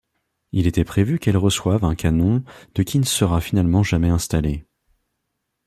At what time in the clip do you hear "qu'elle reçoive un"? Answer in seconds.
1.19-1.93